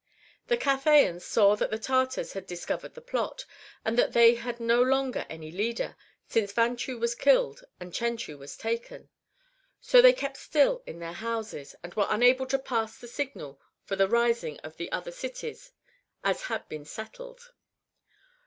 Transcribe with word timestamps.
The 0.47 0.57
Cathayans 0.57 1.21
saw 1.23 1.55
that 1.57 1.69
the 1.69 1.77
Tartars 1.77 2.33
had 2.33 2.47
dis 2.47 2.65
covered 2.65 2.95
the 2.95 3.01
plot, 3.05 3.45
and 3.85 3.99
that 3.99 4.13
they 4.13 4.33
had 4.33 4.59
no 4.59 4.81
longer 4.81 5.27
any 5.29 5.51
leader, 5.51 5.95
since 6.27 6.51
Vanchu 6.51 6.97
was 6.99 7.13
killed 7.13 7.63
and 7.79 7.93
Chenchu 7.93 8.35
was 8.35 8.57
taken. 8.57 9.09
So 9.79 10.01
they 10.01 10.13
kept 10.13 10.37
still 10.37 10.81
in 10.87 10.97
their 10.97 11.13
houses, 11.13 11.75
and 11.83 11.93
were 11.93 12.07
unable 12.09 12.47
to 12.47 12.57
pass 12.57 12.97
the 12.97 13.07
signal 13.07 13.61
for 13.83 13.95
the 13.95 14.07
rising 14.09 14.57
of 14.61 14.77
the 14.77 14.91
other 14.91 15.11
cities 15.11 15.71
as 16.23 16.45
had 16.45 16.67
been 16.67 16.83
settled. 16.83 17.51